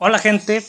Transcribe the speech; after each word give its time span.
Hola 0.00 0.20
gente, 0.20 0.64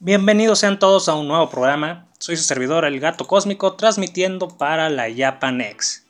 bienvenidos 0.00 0.60
sean 0.60 0.78
todos 0.78 1.06
a 1.10 1.14
un 1.16 1.28
nuevo 1.28 1.50
programa. 1.50 2.08
Soy 2.18 2.34
su 2.38 2.42
servidor 2.42 2.86
El 2.86 2.98
Gato 2.98 3.26
Cósmico 3.26 3.74
transmitiendo 3.74 4.48
para 4.48 4.88
la 4.88 5.14
Japanex. 5.14 6.02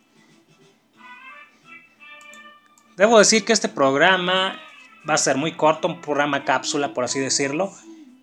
Debo 2.96 3.18
decir 3.18 3.44
que 3.44 3.52
este 3.52 3.68
programa 3.68 4.56
va 5.10 5.14
a 5.14 5.18
ser 5.18 5.36
muy 5.36 5.56
corto, 5.56 5.88
un 5.88 6.00
programa 6.00 6.44
cápsula 6.44 6.94
por 6.94 7.02
así 7.02 7.18
decirlo. 7.18 7.72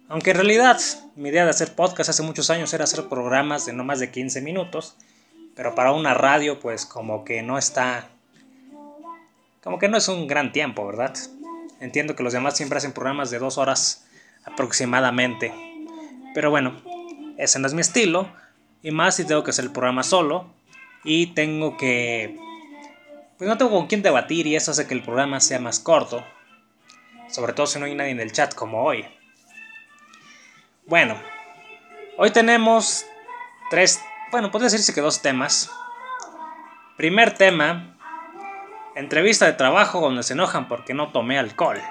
Aunque 0.07 0.29
en 0.29 0.37
realidad 0.37 0.79
mi 1.17 1.27
idea 1.27 1.43
de 1.43 1.49
hacer 1.49 1.75
podcast 1.75 2.09
hace 2.09 2.23
muchos 2.23 2.49
años 2.49 2.73
era 2.73 2.85
hacer 2.85 3.09
programas 3.09 3.65
de 3.65 3.73
no 3.73 3.83
más 3.83 3.99
de 3.99 4.11
15 4.11 4.39
minutos. 4.39 4.95
Pero 5.57 5.75
para 5.75 5.91
una 5.91 6.13
radio 6.13 6.61
pues 6.61 6.85
como 6.85 7.25
que 7.25 7.41
no 7.41 7.57
está... 7.57 8.07
Como 9.61 9.77
que 9.77 9.89
no 9.89 9.97
es 9.97 10.07
un 10.07 10.25
gran 10.25 10.53
tiempo, 10.53 10.87
¿verdad? 10.87 11.13
Entiendo 11.81 12.15
que 12.15 12.21
los 12.23 12.31
demás 12.31 12.55
siempre 12.55 12.77
hacen 12.77 12.93
programas 12.93 13.31
de 13.31 13.39
dos 13.39 13.57
horas 13.57 14.05
aproximadamente. 14.45 15.51
Pero 16.35 16.51
bueno, 16.51 16.79
ese 17.37 17.57
no 17.57 17.67
es 17.67 17.73
mi 17.73 17.81
estilo. 17.81 18.31
Y 18.83 18.91
más 18.91 19.15
si 19.15 19.25
tengo 19.25 19.43
que 19.43 19.49
hacer 19.49 19.65
el 19.65 19.71
programa 19.71 20.03
solo. 20.03 20.53
Y 21.03 21.33
tengo 21.33 21.77
que... 21.77 22.37
Pues 23.37 23.49
no 23.49 23.57
tengo 23.57 23.71
con 23.71 23.87
quién 23.87 24.03
debatir 24.03 24.45
y 24.45 24.55
eso 24.55 24.69
hace 24.69 24.85
que 24.85 24.93
el 24.93 25.01
programa 25.01 25.39
sea 25.39 25.59
más 25.59 25.79
corto. 25.79 26.23
Sobre 27.27 27.53
todo 27.53 27.65
si 27.65 27.79
no 27.79 27.85
hay 27.85 27.95
nadie 27.95 28.11
en 28.11 28.19
el 28.19 28.31
chat 28.31 28.53
como 28.53 28.83
hoy. 28.83 29.03
Bueno, 30.85 31.17
hoy 32.17 32.29
tenemos 32.29 33.05
tres... 33.71 33.99
Bueno, 34.29 34.51
podría 34.51 34.69
decirse 34.69 34.93
que 34.93 35.01
dos 35.01 35.23
temas. 35.23 35.71
Primer 36.95 37.33
tema, 37.33 37.90
Entrevista 38.95 39.45
de 39.45 39.53
trabajo 39.53 40.01
donde 40.01 40.23
se 40.23 40.33
enojan 40.33 40.67
porque 40.67 40.93
no 40.93 41.11
tomé 41.11 41.39
alcohol. 41.39 41.81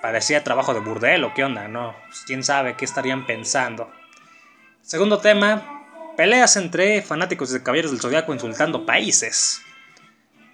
Parecía 0.00 0.44
trabajo 0.44 0.72
de 0.72 0.80
burdel 0.80 1.24
o 1.24 1.34
qué 1.34 1.44
onda, 1.44 1.66
no. 1.66 1.96
Pues, 2.06 2.22
quién 2.26 2.44
sabe 2.44 2.76
qué 2.76 2.84
estarían 2.84 3.26
pensando. 3.26 3.90
Segundo 4.82 5.18
tema, 5.18 5.84
peleas 6.16 6.56
entre 6.56 7.02
fanáticos 7.02 7.50
de 7.50 7.62
Caballeros 7.62 7.90
del 7.90 8.00
Zodiaco 8.00 8.32
insultando 8.32 8.86
países. 8.86 9.60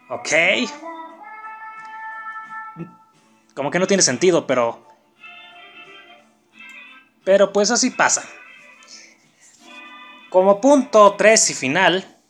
Ok. 0.09 0.31
Como 3.55 3.71
que 3.71 3.79
no 3.79 3.87
tiene 3.87 4.03
sentido, 4.03 4.47
pero... 4.47 4.87
Pero 7.25 7.53
pues 7.53 7.71
así 7.71 7.91
pasa. 7.91 8.25
Como 10.31 10.63
punto 10.63 11.15
3 11.15 11.51
y 11.51 11.55
final, 11.55 12.22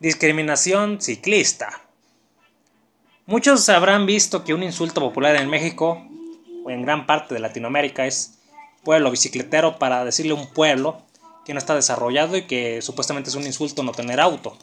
Discriminación 0.00 1.00
ciclista. 1.00 1.82
Muchos 3.26 3.68
habrán 3.68 4.06
visto 4.06 4.44
que 4.44 4.54
un 4.54 4.62
insulto 4.62 5.00
popular 5.00 5.34
en 5.34 5.50
México 5.50 6.06
o 6.64 6.70
en 6.70 6.82
gran 6.82 7.04
parte 7.04 7.34
de 7.34 7.40
Latinoamérica 7.40 8.06
es 8.06 8.38
pueblo 8.84 9.10
bicicletero 9.10 9.80
para 9.80 10.04
decirle 10.04 10.30
a 10.30 10.36
un 10.36 10.52
pueblo 10.52 11.02
que 11.44 11.52
no 11.52 11.58
está 11.58 11.74
desarrollado 11.74 12.36
y 12.36 12.46
que 12.46 12.80
supuestamente 12.80 13.30
es 13.30 13.34
un 13.34 13.44
insulto 13.44 13.82
no 13.82 13.90
tener 13.90 14.20
auto. 14.20 14.56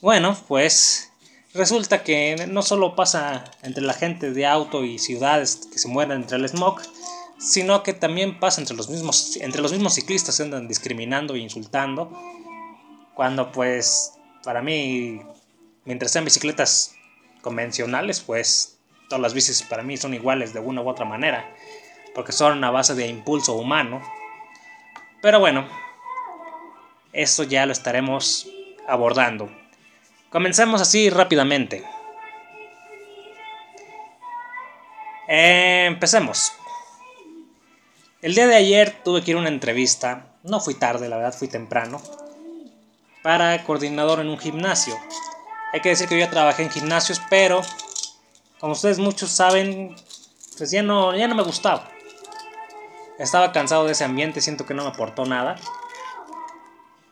Bueno, 0.00 0.36
pues 0.46 1.10
resulta 1.52 2.04
que 2.04 2.46
no 2.48 2.62
solo 2.62 2.94
pasa 2.94 3.42
entre 3.64 3.82
la 3.82 3.92
gente 3.92 4.30
de 4.30 4.46
auto 4.46 4.84
y 4.84 5.00
ciudades 5.00 5.66
que 5.72 5.80
se 5.80 5.88
mueren 5.88 6.22
entre 6.22 6.36
el 6.36 6.48
smog, 6.48 6.80
sino 7.38 7.82
que 7.82 7.92
también 7.92 8.38
pasa 8.38 8.60
entre 8.60 8.76
los 8.76 8.88
mismos, 8.88 9.36
entre 9.38 9.62
los 9.62 9.72
mismos 9.72 9.94
ciclistas 9.94 10.36
que 10.36 10.44
andan 10.44 10.68
discriminando 10.68 11.34
e 11.34 11.40
insultando 11.40 12.16
cuando 13.14 13.52
pues 13.52 14.14
para 14.42 14.62
mí, 14.62 15.22
mientras 15.84 16.12
sean 16.12 16.24
bicicletas 16.24 16.94
convencionales, 17.40 18.20
pues 18.20 18.78
todas 19.08 19.22
las 19.22 19.34
bicis 19.34 19.62
para 19.62 19.82
mí 19.82 19.96
son 19.96 20.14
iguales 20.14 20.52
de 20.52 20.60
una 20.60 20.80
u 20.80 20.88
otra 20.88 21.04
manera, 21.04 21.54
porque 22.14 22.32
son 22.32 22.62
a 22.64 22.70
base 22.70 22.94
de 22.94 23.06
impulso 23.08 23.54
humano. 23.54 24.00
Pero 25.20 25.38
bueno, 25.38 25.68
eso 27.12 27.44
ya 27.44 27.66
lo 27.66 27.72
estaremos 27.72 28.48
abordando. 28.88 29.50
Comencemos 30.30 30.80
así 30.80 31.10
rápidamente. 31.10 31.84
empecemos. 35.34 36.52
El 38.20 38.34
día 38.34 38.46
de 38.46 38.54
ayer 38.54 39.02
tuve 39.02 39.22
que 39.22 39.30
ir 39.30 39.36
a 39.36 39.40
una 39.40 39.48
entrevista. 39.48 40.26
No 40.42 40.60
fui 40.60 40.74
tarde, 40.74 41.08
la 41.08 41.16
verdad 41.16 41.34
fui 41.34 41.48
temprano 41.48 42.02
para 43.22 43.62
coordinador 43.64 44.20
en 44.20 44.28
un 44.28 44.38
gimnasio. 44.38 44.96
Hay 45.72 45.80
que 45.80 45.90
decir 45.90 46.08
que 46.08 46.18
yo 46.18 46.24
ya 46.24 46.30
trabajé 46.30 46.64
en 46.64 46.70
gimnasios, 46.70 47.20
pero 47.30 47.62
como 48.58 48.72
ustedes 48.74 48.98
muchos 48.98 49.30
saben, 49.30 49.96
pues 50.58 50.70
ya 50.70 50.82
no, 50.82 51.16
ya 51.16 51.28
no 51.28 51.34
me 51.34 51.42
gustaba. 51.42 51.88
Estaba 53.18 53.52
cansado 53.52 53.86
de 53.86 53.92
ese 53.92 54.04
ambiente, 54.04 54.40
siento 54.40 54.66
que 54.66 54.74
no 54.74 54.84
me 54.84 54.90
aportó 54.90 55.24
nada. 55.24 55.56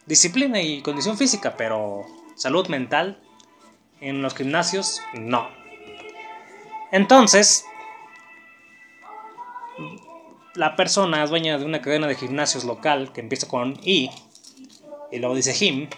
Disciplina 0.06 0.60
y 0.60 0.82
condición 0.82 1.16
física, 1.16 1.56
pero 1.56 2.04
salud 2.37 2.69
mental 2.69 3.22
en 4.00 4.22
los 4.22 4.34
gimnasios, 4.34 5.00
no. 5.15 5.49
Entonces, 6.91 7.65
la 10.54 10.75
persona 10.75 11.25
dueña 11.26 11.59
de 11.59 11.65
una 11.65 11.81
cadena 11.81 12.06
de 12.06 12.16
gimnasios 12.16 12.65
local 12.65 13.12
que 13.12 13.20
empieza 13.20 13.47
con 13.47 13.78
I 13.84 14.10
y 15.10 15.19
luego 15.19 15.34
dice 15.34 15.54
him. 15.65 15.88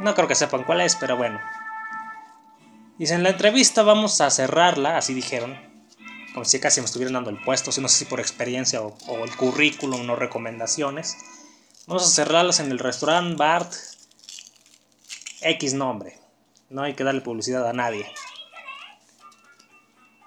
No 0.00 0.14
creo 0.14 0.28
que 0.28 0.34
sepan 0.34 0.64
cuál 0.64 0.80
es, 0.80 0.96
pero 0.96 1.16
bueno. 1.16 1.40
Dice, 2.98 3.14
en 3.14 3.22
la 3.22 3.30
entrevista 3.30 3.82
vamos 3.82 4.20
a 4.20 4.30
cerrarla, 4.30 4.96
así 4.96 5.14
dijeron. 5.14 5.56
Como 6.32 6.44
si 6.44 6.58
casi 6.58 6.80
me 6.80 6.86
estuvieran 6.86 7.14
dando 7.14 7.30
el 7.30 7.40
puesto, 7.42 7.70
si 7.70 7.80
no 7.80 7.88
sé 7.88 7.98
si 7.98 8.04
por 8.06 8.18
experiencia 8.18 8.82
o, 8.82 9.24
el 9.24 9.36
currículum, 9.36 10.04
no 10.04 10.16
recomendaciones. 10.16 11.16
Vamos 11.86 12.04
a 12.04 12.10
cerrarlas 12.10 12.60
en 12.60 12.70
el 12.70 12.78
restaurante 12.78 13.36
Bart 13.36 13.72
X 15.42 15.74
nombre. 15.74 16.18
No 16.70 16.82
hay 16.82 16.94
que 16.94 17.04
darle 17.04 17.20
publicidad 17.20 17.68
a 17.68 17.72
nadie. 17.72 18.10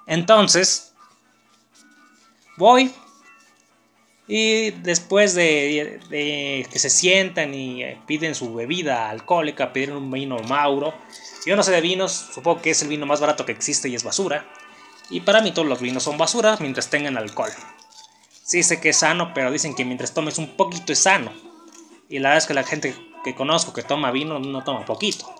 Entonces, 0.05 0.93
voy, 2.55 2.93
y 4.27 4.71
después 4.71 5.35
de, 5.35 5.99
que 6.09 6.79
se 6.79 6.89
sientan 6.89 7.53
y 7.53 7.83
eh, 7.83 8.01
piden 8.05 8.35
su 8.35 8.53
bebida 8.53 9.09
alcohólica, 9.09 9.71
piden 9.71 9.95
un 9.95 10.11
vino 10.11 10.37
Mauro. 10.39 10.93
Yo 11.45 11.55
no 11.55 11.63
sé 11.63 11.71
de 11.71 11.79
vinos, 11.79 12.11
supongo 12.33 12.61
que 12.61 12.71
es 12.71 12.81
el 12.81 12.89
vino 12.89 13.05
más 13.05 13.21
barato 13.21 13.45
que 13.45 13.53
existe 13.53 13.87
y 13.87 13.95
es 13.95 14.03
basura. 14.03 14.45
Y 15.09 15.21
para 15.21 15.41
mí 15.41 15.53
todos 15.53 15.67
los 15.67 15.79
vinos 15.79 16.03
son 16.03 16.17
basura 16.17 16.57
mientras 16.59 16.89
tengan 16.89 17.17
alcohol. 17.17 17.51
Sí 18.43 18.63
sé 18.63 18.81
que 18.81 18.89
es 18.89 18.97
sano, 18.97 19.33
pero 19.33 19.49
dicen 19.49 19.75
que 19.75 19.85
mientras 19.85 20.13
tomes 20.13 20.37
un 20.37 20.57
poquito 20.57 20.91
es 20.91 20.99
sano. 20.99 21.31
Y 22.09 22.19
la 22.19 22.29
verdad 22.29 22.43
es 22.43 22.47
que 22.47 22.53
la 22.53 22.63
gente 22.63 22.93
que 23.23 23.33
conozco 23.33 23.71
que 23.71 23.83
toma 23.83 24.11
vino 24.11 24.39
no 24.39 24.63
toma 24.65 24.85
poquito. 24.85 25.33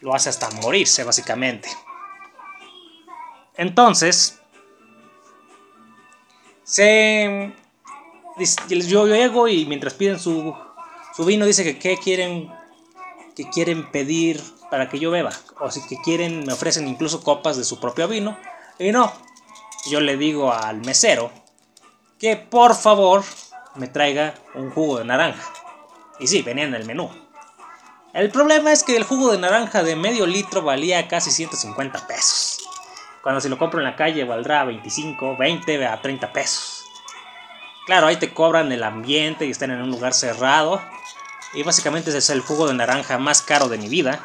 Lo 0.00 0.14
hace 0.14 0.28
hasta 0.28 0.48
morirse, 0.50 1.02
básicamente. 1.02 1.68
Entonces, 3.56 4.40
se 6.62 7.52
yo 8.68 9.06
llego 9.06 9.48
y 9.48 9.66
mientras 9.66 9.94
piden 9.94 10.18
su, 10.18 10.54
su 11.16 11.24
vino 11.24 11.46
dice 11.46 11.64
que 11.64 11.78
qué 11.78 11.96
quieren 11.98 12.50
que 13.36 13.48
quieren 13.48 13.90
pedir 13.90 14.42
para 14.70 14.88
que 14.88 14.98
yo 14.98 15.10
beba. 15.10 15.32
O 15.60 15.70
si 15.70 15.86
que 15.86 15.96
quieren 16.02 16.44
me 16.44 16.52
ofrecen 16.52 16.86
incluso 16.88 17.22
copas 17.22 17.56
de 17.56 17.64
su 17.64 17.80
propio 17.80 18.08
vino. 18.08 18.36
Y 18.78 18.92
no 18.92 19.12
yo 19.86 20.00
le 20.00 20.16
digo 20.16 20.52
al 20.52 20.80
mesero 20.84 21.30
que 22.18 22.36
por 22.36 22.74
favor 22.74 23.24
me 23.74 23.88
traiga 23.88 24.34
un 24.54 24.70
jugo 24.70 24.98
de 24.98 25.04
naranja. 25.04 25.42
Y 26.20 26.26
sí 26.26 26.42
venía 26.42 26.64
en 26.64 26.74
el 26.74 26.84
menú. 26.84 27.10
El 28.12 28.30
problema 28.30 28.72
es 28.72 28.84
que 28.84 28.96
el 28.96 29.04
jugo 29.04 29.32
de 29.32 29.38
naranja 29.38 29.82
de 29.82 29.96
medio 29.96 30.26
litro 30.26 30.62
valía 30.62 31.08
casi 31.08 31.30
150 31.30 32.06
pesos. 32.06 32.58
Cuando 33.22 33.40
si 33.40 33.48
lo 33.48 33.58
compro 33.58 33.80
en 33.80 33.84
la 33.84 33.96
calle 33.96 34.24
valdrá 34.24 34.64
25 34.64 35.36
20 35.36 35.86
a 35.86 36.00
30 36.00 36.32
pesos 36.32 36.71
Claro, 37.84 38.06
ahí 38.06 38.16
te 38.16 38.32
cobran 38.32 38.70
el 38.70 38.84
ambiente 38.84 39.44
y 39.44 39.50
están 39.50 39.72
en 39.72 39.82
un 39.82 39.90
lugar 39.90 40.14
cerrado. 40.14 40.80
Y 41.52 41.64
básicamente 41.64 42.10
ese 42.10 42.18
es 42.18 42.30
el 42.30 42.40
jugo 42.40 42.68
de 42.68 42.74
naranja 42.74 43.18
más 43.18 43.42
caro 43.42 43.68
de 43.68 43.78
mi 43.78 43.88
vida. 43.88 44.20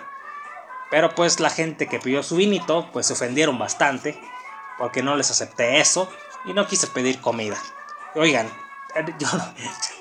Pero 0.91 1.15
pues 1.15 1.39
la 1.39 1.49
gente 1.49 1.87
que 1.87 1.99
pidió 1.99 2.21
su 2.23 2.35
vinito, 2.35 2.89
pues 2.93 3.07
se 3.07 3.13
ofendieron 3.13 3.57
bastante. 3.57 4.19
Porque 4.77 5.01
no 5.01 5.15
les 5.15 5.31
acepté 5.31 5.79
eso. 5.79 6.11
Y 6.45 6.53
no 6.53 6.67
quise 6.67 6.87
pedir 6.87 7.19
comida. 7.19 7.57
Oigan, 8.13 8.47
yo 9.19 9.27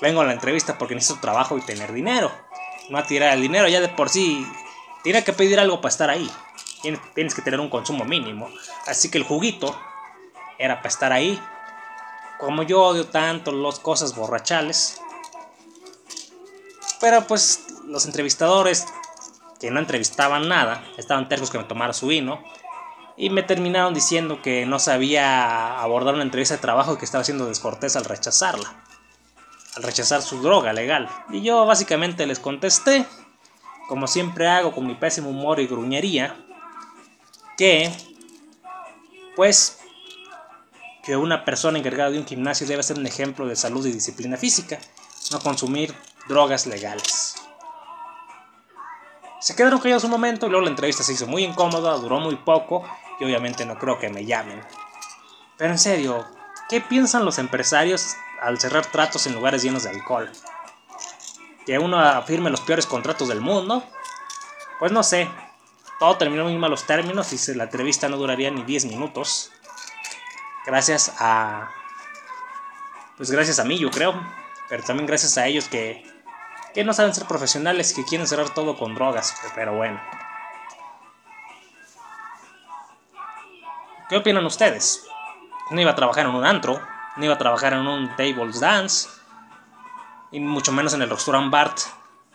vengo 0.01 0.21
a 0.21 0.25
la 0.25 0.33
entrevista 0.33 0.77
porque 0.77 0.95
necesito 0.95 1.19
trabajo 1.19 1.57
y 1.57 1.61
tener 1.61 1.91
dinero. 1.91 2.31
No 2.89 2.99
a 2.99 3.07
tirar 3.07 3.33
el 3.33 3.41
dinero, 3.41 3.67
ya 3.67 3.81
de 3.81 3.89
por 3.89 4.09
sí. 4.09 4.47
Tiene 5.03 5.23
que 5.23 5.33
pedir 5.33 5.59
algo 5.59 5.81
para 5.81 5.89
estar 5.89 6.09
ahí. 6.09 6.29
Tienes 7.15 7.33
que 7.33 7.41
tener 7.41 7.59
un 7.59 7.69
consumo 7.69 8.05
mínimo. 8.05 8.49
Así 8.85 9.09
que 9.09 9.17
el 9.17 9.23
juguito 9.23 9.77
era 10.59 10.77
para 10.77 10.89
estar 10.89 11.11
ahí 11.11 11.41
como 12.39 12.63
yo 12.63 12.81
odio 12.83 13.07
tanto 13.07 13.51
las 13.51 13.79
cosas 13.79 14.15
borrachales. 14.15 15.01
Pero 16.99 17.25
pues 17.27 17.67
los 17.85 18.05
entrevistadores 18.05 18.85
que 19.59 19.71
no 19.71 19.79
entrevistaban 19.79 20.47
nada, 20.47 20.83
estaban 20.97 21.29
tercos 21.29 21.49
que 21.49 21.57
me 21.57 21.63
tomara 21.63 21.93
su 21.93 22.07
vino. 22.07 22.43
Y 23.15 23.31
me 23.31 23.41
terminaron 23.41 23.95
diciendo 23.95 24.41
que 24.43 24.67
no 24.67 24.77
sabía 24.77 25.79
abordar 25.79 26.13
una 26.13 26.23
entrevista 26.23 26.55
de 26.55 26.61
trabajo 26.61 26.93
y 26.93 26.97
que 26.97 27.05
estaba 27.05 27.23
siendo 27.23 27.47
descortés 27.47 27.95
al 27.95 28.05
rechazarla. 28.05 28.83
Al 29.75 29.83
rechazar 29.83 30.21
su 30.21 30.41
droga 30.41 30.71
legal. 30.73 31.09
Y 31.31 31.41
yo 31.41 31.65
básicamente 31.65 32.27
les 32.27 32.39
contesté, 32.39 33.07
como 33.87 34.05
siempre 34.05 34.47
hago 34.47 34.71
con 34.71 34.85
mi 34.85 34.93
pésimo 34.93 35.31
humor 35.31 35.59
y 35.59 35.65
gruñería, 35.65 36.37
que 37.57 37.91
pues 39.35 39.79
que 41.07 41.15
una 41.15 41.45
persona 41.45 41.79
encargada 41.79 42.09
de 42.09 42.19
un 42.19 42.25
gimnasio 42.25 42.67
debe 42.67 42.83
ser 42.83 42.99
un 42.99 43.07
ejemplo 43.07 43.47
de 43.47 43.55
salud 43.55 43.85
y 43.85 43.93
disciplina 43.93 44.35
física, 44.35 44.77
no 45.31 45.39
consumir 45.39 45.95
drogas 46.27 46.67
legales. 46.67 47.35
Se 49.39 49.55
quedaron 49.55 49.79
callados 49.79 50.03
un 50.03 50.11
momento 50.11 50.45
y 50.47 50.49
luego 50.49 50.65
la 50.65 50.69
entrevista 50.69 51.03
se 51.03 51.13
hizo 51.13 51.25
muy 51.25 51.45
incómoda, 51.45 51.93
duró 51.93 52.19
muy 52.19 52.35
poco 52.35 52.83
y 53.21 53.23
obviamente 53.23 53.65
no 53.65 53.79
creo 53.79 53.97
que 53.97 54.09
me 54.09 54.25
llamen. 54.25 54.61
Pero 55.57 55.71
en 55.71 55.79
serio, 55.79 56.27
¿qué 56.67 56.81
piensan 56.81 57.23
los 57.23 57.37
empresarios 57.37 58.17
al 58.41 58.59
cerrar 58.59 58.85
tratos 58.87 59.27
en 59.27 59.33
lugares 59.33 59.63
llenos 59.63 59.83
de 59.83 59.91
alcohol? 59.91 60.29
¿Que 61.65 61.79
uno 61.79 62.01
afirme 62.01 62.49
los 62.49 62.59
peores 62.59 62.85
contratos 62.85 63.29
del 63.29 63.39
mundo? 63.39 63.81
Pues 64.79 64.91
no 64.91 65.03
sé, 65.03 65.29
todo 66.01 66.17
terminó 66.17 66.49
en 66.49 66.59
malos 66.59 66.83
términos 66.83 67.31
y 67.31 67.53
la 67.55 67.63
entrevista 67.63 68.09
no 68.09 68.17
duraría 68.17 68.51
ni 68.51 68.63
10 68.63 68.87
minutos 68.87 69.53
gracias 70.67 71.15
a 71.17 71.71
pues 73.15 73.31
gracias 73.31 73.57
a 73.57 73.63
mí 73.63 73.79
yo 73.79 73.89
creo 73.89 74.13
pero 74.67 74.83
también 74.83 75.07
gracias 75.07 75.37
a 75.37 75.47
ellos 75.47 75.69
que 75.69 76.05
que 76.73 76.83
no 76.83 76.93
saben 76.93 77.15
ser 77.15 77.25
profesionales 77.25 77.93
que 77.93 78.03
quieren 78.03 78.27
cerrar 78.27 78.49
todo 78.49 78.77
con 78.77 78.93
drogas 78.93 79.33
pero 79.55 79.73
bueno. 79.73 79.99
¿qué 84.09 84.17
opinan 84.17 84.45
ustedes? 84.45 85.07
no 85.71 85.81
iba 85.81 85.91
a 85.91 85.95
trabajar 85.95 86.25
en 86.25 86.35
un 86.35 86.45
antro 86.45 86.79
no 87.15 87.25
iba 87.25 87.35
a 87.35 87.39
trabajar 87.39 87.71
en 87.73 87.87
un 87.87 88.09
tables 88.17 88.59
dance 88.59 89.09
y 90.31 90.41
mucho 90.41 90.73
menos 90.73 90.93
en 90.93 91.01
el 91.01 91.09
restaurant 91.09 91.49
Bart 91.49 91.79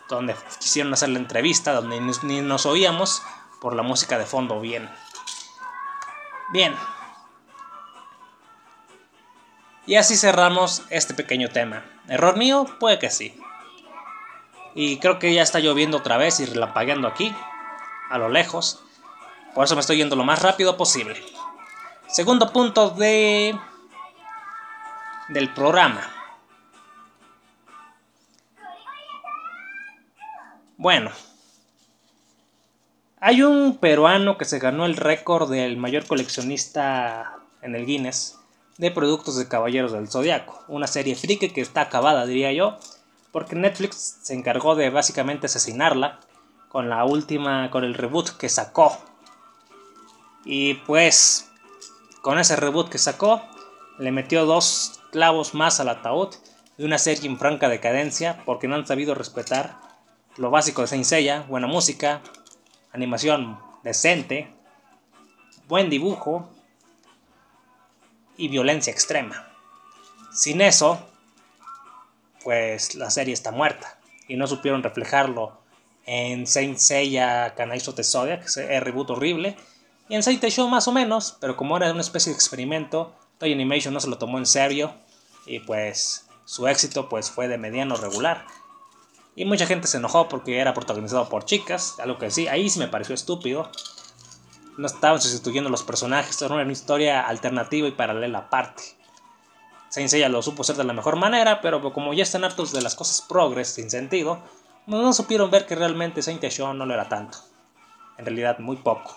donde 0.09 0.35
quisieron 0.59 0.91
hacer 0.91 1.09
la 1.09 1.19
entrevista 1.19 1.73
donde 1.73 2.01
ni 2.23 2.41
nos 2.41 2.65
oíamos 2.65 3.21
por 3.61 3.75
la 3.75 3.83
música 3.83 4.17
de 4.17 4.25
fondo 4.25 4.59
bien. 4.59 4.89
Bien 6.51 6.75
y 9.85 9.95
así 9.95 10.15
cerramos 10.15 10.83
este 10.89 11.13
pequeño 11.13 11.49
tema. 11.49 11.83
¿Error 12.07 12.37
mío? 12.37 12.65
Puede 12.79 12.99
que 12.99 13.09
sí. 13.09 13.37
Y 14.75 14.97
creo 14.97 15.19
que 15.19 15.33
ya 15.33 15.43
está 15.43 15.59
lloviendo 15.59 15.97
otra 15.97 16.17
vez 16.17 16.39
y 16.39 16.45
relampagueando 16.45 17.07
aquí, 17.07 17.35
a 18.09 18.17
lo 18.17 18.29
lejos. 18.29 18.83
Por 19.53 19.65
eso 19.65 19.75
me 19.75 19.81
estoy 19.81 19.97
yendo 19.97 20.15
lo 20.15 20.23
más 20.23 20.41
rápido 20.41 20.77
posible. 20.77 21.21
Segundo 22.07 22.51
punto 22.51 22.91
de 22.91 23.57
del 25.29 25.53
programa. 25.53 26.09
Bueno, 30.77 31.11
hay 33.19 33.41
un 33.41 33.77
peruano 33.77 34.37
que 34.37 34.45
se 34.45 34.59
ganó 34.59 34.85
el 34.85 34.97
récord 34.97 35.49
del 35.49 35.77
mayor 35.77 36.05
coleccionista 36.05 37.39
en 37.61 37.75
el 37.75 37.85
Guinness 37.85 38.42
de 38.77 38.91
productos 38.91 39.37
de 39.37 39.47
Caballeros 39.47 39.91
del 39.91 40.09
Zodiaco, 40.09 40.63
una 40.67 40.87
serie 40.87 41.15
friki 41.15 41.49
que 41.49 41.61
está 41.61 41.81
acabada, 41.81 42.25
diría 42.25 42.51
yo, 42.51 42.77
porque 43.31 43.55
Netflix 43.55 44.19
se 44.21 44.33
encargó 44.33 44.75
de 44.75 44.89
básicamente 44.89 45.47
asesinarla 45.47 46.19
con 46.69 46.89
la 46.89 47.05
última, 47.05 47.69
con 47.71 47.83
el 47.83 47.93
reboot 47.93 48.37
que 48.37 48.49
sacó. 48.49 48.97
Y 50.45 50.75
pues, 50.85 51.49
con 52.21 52.39
ese 52.39 52.55
reboot 52.55 52.89
que 52.89 52.97
sacó, 52.97 53.41
le 53.99 54.11
metió 54.11 54.45
dos 54.45 55.01
clavos 55.11 55.53
más 55.53 55.79
al 55.79 55.89
ataúd 55.89 56.29
de 56.77 56.85
una 56.85 56.97
serie 56.97 57.29
en 57.29 57.37
franca 57.37 57.69
decadencia 57.69 58.41
porque 58.45 58.67
no 58.67 58.75
han 58.75 58.87
sabido 58.87 59.13
respetar 59.13 59.79
lo 60.37 60.49
básico 60.49 60.81
de 60.81 60.87
Saint 60.87 61.47
buena 61.47 61.67
música, 61.67 62.21
animación 62.91 63.59
decente, 63.83 64.51
buen 65.67 65.89
dibujo 65.91 66.49
y 68.37 68.47
violencia 68.47 68.91
extrema. 68.91 69.47
Sin 70.31 70.61
eso, 70.61 70.99
pues 72.43 72.95
la 72.95 73.11
serie 73.11 73.33
está 73.33 73.51
muerta 73.51 73.99
y 74.27 74.35
no 74.35 74.47
supieron 74.47 74.83
reflejarlo 74.83 75.59
en 76.05 76.47
Saint 76.47 76.77
Seiya 76.77 77.53
Kanaiso 77.55 77.93
Tesodia, 77.93 78.39
que 78.39 78.45
es 78.45 78.57
el 78.57 78.81
reboot 78.81 79.11
horrible, 79.11 79.55
y 80.09 80.15
en 80.15 80.23
Saint 80.23 80.43
Show 80.43 80.67
más 80.67 80.87
o 80.87 80.91
menos, 80.91 81.37
pero 81.39 81.55
como 81.55 81.77
era 81.77 81.91
una 81.91 82.01
especie 82.01 82.31
de 82.31 82.35
experimento, 82.35 83.13
Toy 83.37 83.53
Animation 83.53 83.93
no 83.93 83.99
se 83.99 84.09
lo 84.09 84.17
tomó 84.17 84.37
en 84.37 84.45
serio 84.45 84.93
y 85.45 85.59
pues 85.59 86.27
su 86.45 86.67
éxito 86.67 87.09
pues 87.09 87.31
fue 87.31 87.47
de 87.47 87.57
mediano 87.57 87.95
regular. 87.95 88.45
Y 89.35 89.45
mucha 89.45 89.65
gente 89.65 89.87
se 89.87 89.97
enojó 89.97 90.29
porque 90.29 90.59
era 90.59 90.73
protagonizado 90.73 91.29
por 91.29 91.45
chicas, 91.45 91.95
algo 91.99 92.19
que 92.19 92.29
sí, 92.29 92.47
ahí 92.47 92.69
sí 92.69 92.79
me 92.79 92.87
pareció 92.87 93.15
estúpido, 93.15 93.71
no 94.77 94.87
estaban 94.87 95.21
sustituyendo 95.21 95.69
los 95.69 95.83
personajes, 95.83 96.41
era 96.41 96.55
una 96.55 96.71
historia 96.71 97.21
alternativa 97.21 97.87
y 97.87 97.91
paralela 97.91 98.39
aparte. 98.39 98.83
Saint 99.89 100.09
Seiya 100.09 100.29
lo 100.29 100.41
supo 100.41 100.63
hacer 100.63 100.75
de 100.75 100.83
la 100.83 100.93
mejor 100.93 101.15
manera, 101.17 101.61
pero 101.61 101.93
como 101.93 102.13
ya 102.13 102.23
están 102.23 102.43
hartos 102.43 102.71
de 102.71 102.81
las 102.81 102.95
cosas 102.95 103.21
progres 103.21 103.69
sin 103.69 103.91
sentido, 103.91 104.39
no 104.87 105.13
supieron 105.13 105.51
ver 105.51 105.65
que 105.65 105.75
realmente 105.75 106.21
Saint 106.21 106.43
Show 106.43 106.73
no 106.73 106.85
lo 106.85 106.93
era 106.93 107.07
tanto. 107.07 107.37
En 108.17 108.25
realidad, 108.25 108.59
muy 108.59 108.77
poco. 108.77 109.15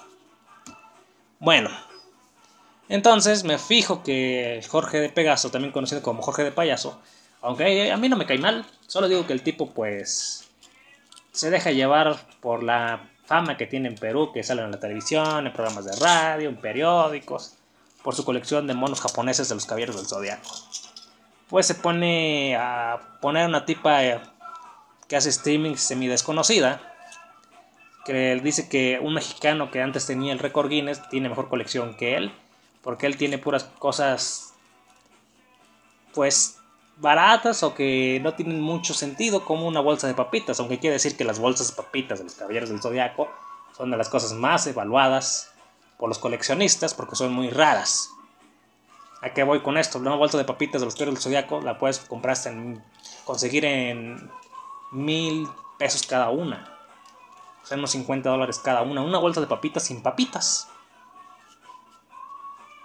Bueno, 1.39 1.71
entonces 2.89 3.45
me 3.45 3.59
fijo 3.59 4.03
que 4.03 4.65
Jorge 4.69 5.01
de 5.01 5.09
Pegaso, 5.09 5.51
también 5.51 5.73
conocido 5.73 6.03
como 6.03 6.23
Jorge 6.23 6.45
de 6.45 6.53
Payaso, 6.53 7.01
aunque 7.43 7.91
a 7.91 7.97
mí 7.97 8.09
no 8.09 8.17
me 8.17 8.27
cae 8.27 8.39
mal, 8.39 8.65
solo 8.87 9.09
digo 9.09 9.27
que 9.27 9.33
el 9.33 9.43
tipo 9.43 9.71
pues 9.71 10.49
se 11.33 11.51
deja 11.51 11.71
llevar 11.73 12.17
por 12.41 12.63
la 12.63 13.11
fama 13.27 13.57
que 13.57 13.67
tiene 13.67 13.89
en 13.89 13.97
Perú, 13.97 14.31
que 14.33 14.43
sale 14.43 14.63
en 14.63 14.71
la 14.71 14.81
televisión, 14.81 15.47
en 15.47 15.53
programas 15.53 15.85
de 15.85 15.97
radio, 15.97 16.49
en 16.49 16.57
periódicos, 16.57 17.55
por 18.03 18.15
su 18.15 18.25
colección 18.25 18.67
de 18.67 18.75
monos 18.75 19.01
japoneses 19.01 19.49
de 19.49 19.57
los 19.57 19.67
caballeros 19.67 19.97
del 19.97 20.07
zodiaco. 20.07 20.49
Pues 21.49 21.67
se 21.67 21.75
pone 21.75 22.57
a 22.57 23.19
poner 23.21 23.47
una 23.47 23.65
tipa 23.65 24.05
eh, 24.05 24.21
que 25.09 25.17
hace 25.17 25.31
streaming 25.31 25.75
semi 25.77 26.07
desconocida, 26.07 26.81
que 28.05 28.41
dice 28.43 28.69
que 28.69 29.01
un 29.03 29.15
mexicano 29.15 29.71
que 29.71 29.83
antes 29.83 30.07
tenía 30.07 30.33
el 30.33 30.39
récord 30.39 30.69
Guinness 30.69 31.09
tiene 31.09 31.29
mejor 31.29 31.49
colección 31.49 31.97
que 31.97 32.17
él, 32.17 32.33
porque 32.83 33.07
él 33.07 33.17
tiene 33.17 33.39
puras 33.39 33.65
cosas, 33.65 34.55
pues 36.15 36.59
baratas 36.97 37.63
o 37.63 37.75
que 37.75 38.21
no 38.23 38.35
tienen 38.35 38.61
mucho 38.61 38.95
sentido 38.95 39.45
como 39.45 39.67
una 39.67 39.81
bolsa 39.81 40.07
de 40.07 40.15
papitas, 40.15 40.59
aunque 40.61 40.79
quiere 40.79 40.95
decir 40.95 41.17
que 41.17 41.25
las 41.25 41.39
bolsas 41.39 41.69
de 41.69 41.83
papitas 41.83 42.19
de 42.19 42.25
los 42.25 42.35
caballeros 42.35 42.71
del 42.71 42.81
zodiaco 42.81 43.29
son 43.77 43.91
de 43.91 43.97
las 43.97 44.09
cosas 44.09 44.33
más 44.33 44.67
evaluadas 44.67 45.53
por 45.99 46.09
los 46.09 46.19
coleccionistas 46.19 46.95
porque 46.95 47.17
son 47.17 47.33
muy 47.33 47.51
raras. 47.51 48.11
¿A 49.23 49.31
qué 49.31 49.43
voy 49.43 49.61
con 49.61 49.77
esto? 49.77 49.99
Una 49.99 50.15
bolsa 50.15 50.39
de 50.39 50.45
papitas 50.45 50.81
de 50.81 50.87
los 50.87 50.95
caballeros 50.95 51.15
del 51.15 51.23
zodiaco 51.23 51.61
la 51.61 51.79
puedes 51.79 51.99
comprar 51.99 52.37
en, 52.47 52.83
conseguir 53.25 53.65
en 53.65 54.31
mil 54.93 55.49
pesos 55.79 56.07
cada 56.07 56.31
una. 56.31 56.73
O 57.63 57.67
sea, 57.67 57.77
unos 57.77 57.91
50 57.91 58.29
dólares 58.29 58.61
cada 58.63 58.83
una. 58.83 59.03
Una 59.03 59.19
bolsa 59.19 59.41
de 59.41 59.47
papitas 59.47 59.85
sin 59.85 60.03
papitas. 60.03 60.69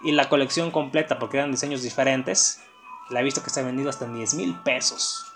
Y 0.02 0.12
la 0.12 0.28
colección 0.28 0.72
completa, 0.72 1.18
porque 1.18 1.36
eran 1.36 1.52
diseños 1.52 1.82
diferentes, 1.82 2.60
la 3.10 3.20
he 3.20 3.24
visto 3.24 3.42
que 3.42 3.48
está 3.48 3.62
vendido 3.62 3.90
hasta 3.90 4.04
en 4.04 4.14
10 4.14 4.34
mil 4.34 4.54
pesos. 4.60 5.26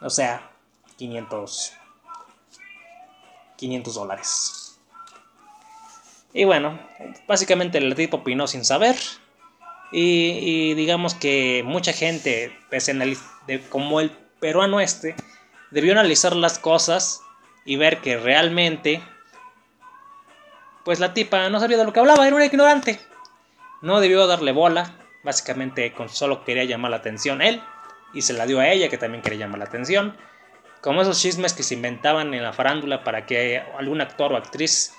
O 0.00 0.10
sea, 0.10 0.50
500, 0.96 1.72
500 3.56 3.94
dólares. 3.94 4.78
Y 6.32 6.44
bueno, 6.44 6.78
básicamente 7.26 7.78
el 7.78 7.94
tipo 7.94 8.18
opinó 8.18 8.46
sin 8.46 8.64
saber. 8.64 8.96
Y, 9.92 10.72
digamos 10.74 11.14
que 11.14 11.62
mucha 11.66 11.92
gente, 11.92 12.58
el, 12.70 13.18
de, 13.46 13.60
como 13.68 14.00
el 14.00 14.10
peruano 14.40 14.80
este, 14.80 15.14
debió 15.70 15.92
analizar 15.92 16.34
las 16.34 16.58
cosas 16.58 17.20
y 17.66 17.76
ver 17.76 18.00
que 18.00 18.16
realmente, 18.16 19.02
pues 20.84 20.98
la 20.98 21.12
tipa 21.12 21.50
no 21.50 21.60
sabía 21.60 21.76
de 21.76 21.84
lo 21.84 21.92
que 21.92 22.00
hablaba, 22.00 22.26
era 22.26 22.34
una 22.34 22.46
ignorante. 22.46 22.98
No 23.82 24.00
debió 24.00 24.26
darle 24.26 24.52
bola, 24.52 24.94
Básicamente 25.22 25.92
con 25.92 26.08
solo 26.08 26.44
quería 26.44 26.64
llamar 26.64 26.90
la 26.90 26.98
atención 26.98 27.42
él 27.42 27.62
y 28.12 28.22
se 28.22 28.32
la 28.32 28.46
dio 28.46 28.60
a 28.60 28.68
ella 28.68 28.88
que 28.88 28.98
también 28.98 29.22
quería 29.22 29.40
llamar 29.40 29.58
la 29.58 29.66
atención. 29.66 30.16
Como 30.80 31.02
esos 31.02 31.20
chismes 31.20 31.52
que 31.52 31.62
se 31.62 31.74
inventaban 31.74 32.34
en 32.34 32.42
la 32.42 32.52
farándula 32.52 33.04
para 33.04 33.24
que 33.24 33.62
algún 33.78 34.00
actor 34.00 34.32
o 34.32 34.36
actriz 34.36 34.94